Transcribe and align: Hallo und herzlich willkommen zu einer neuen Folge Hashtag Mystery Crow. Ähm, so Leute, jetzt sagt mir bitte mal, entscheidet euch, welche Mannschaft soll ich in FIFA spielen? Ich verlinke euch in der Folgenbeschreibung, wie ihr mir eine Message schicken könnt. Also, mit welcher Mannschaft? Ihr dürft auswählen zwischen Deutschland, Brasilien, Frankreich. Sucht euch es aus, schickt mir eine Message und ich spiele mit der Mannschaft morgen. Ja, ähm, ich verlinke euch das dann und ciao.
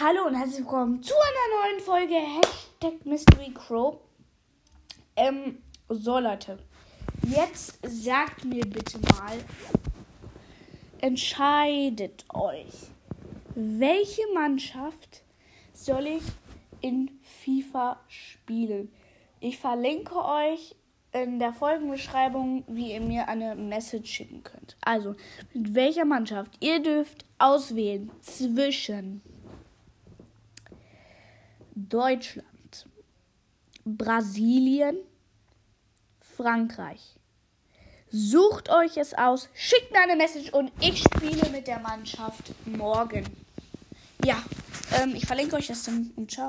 Hallo 0.00 0.26
und 0.26 0.34
herzlich 0.34 0.58
willkommen 0.58 1.00
zu 1.04 1.14
einer 1.14 1.70
neuen 1.70 1.80
Folge 1.80 2.14
Hashtag 2.16 3.06
Mystery 3.06 3.52
Crow. 3.54 3.98
Ähm, 5.14 5.58
so 5.88 6.18
Leute, 6.18 6.58
jetzt 7.22 7.78
sagt 7.82 8.44
mir 8.44 8.66
bitte 8.66 8.98
mal, 8.98 9.38
entscheidet 10.98 12.24
euch, 12.34 12.74
welche 13.54 14.22
Mannschaft 14.34 15.22
soll 15.72 16.08
ich 16.08 16.24
in 16.80 17.12
FIFA 17.22 18.00
spielen? 18.08 18.90
Ich 19.38 19.58
verlinke 19.58 20.16
euch 20.16 20.74
in 21.12 21.38
der 21.38 21.52
Folgenbeschreibung, 21.52 22.64
wie 22.66 22.94
ihr 22.94 23.00
mir 23.00 23.28
eine 23.28 23.54
Message 23.54 24.10
schicken 24.10 24.42
könnt. 24.42 24.76
Also, 24.80 25.14
mit 25.52 25.72
welcher 25.72 26.04
Mannschaft? 26.04 26.56
Ihr 26.58 26.82
dürft 26.82 27.24
auswählen 27.38 28.10
zwischen 28.22 29.22
Deutschland, 31.94 32.86
Brasilien, 33.84 34.96
Frankreich. 36.36 37.14
Sucht 38.10 38.68
euch 38.68 38.96
es 38.96 39.14
aus, 39.14 39.48
schickt 39.54 39.92
mir 39.92 40.00
eine 40.00 40.16
Message 40.16 40.50
und 40.50 40.72
ich 40.80 40.98
spiele 40.98 41.48
mit 41.50 41.68
der 41.68 41.78
Mannschaft 41.78 42.52
morgen. 42.66 43.24
Ja, 44.24 44.42
ähm, 45.00 45.14
ich 45.14 45.24
verlinke 45.24 45.54
euch 45.54 45.68
das 45.68 45.84
dann 45.84 46.10
und 46.16 46.32
ciao. 46.32 46.42